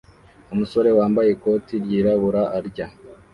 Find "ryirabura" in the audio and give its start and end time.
1.83-2.41